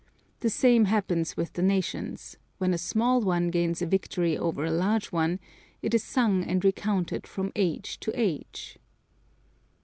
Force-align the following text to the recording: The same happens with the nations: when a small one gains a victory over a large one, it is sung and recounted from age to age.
The 0.39 0.49
same 0.49 0.85
happens 0.85 1.37
with 1.37 1.53
the 1.53 1.61
nations: 1.61 2.35
when 2.57 2.73
a 2.73 2.79
small 2.79 3.21
one 3.21 3.51
gains 3.51 3.83
a 3.83 3.85
victory 3.85 4.35
over 4.35 4.65
a 4.65 4.71
large 4.71 5.11
one, 5.11 5.39
it 5.83 5.93
is 5.93 6.03
sung 6.03 6.43
and 6.43 6.65
recounted 6.65 7.27
from 7.27 7.51
age 7.55 7.99
to 7.99 8.11
age. 8.19 8.79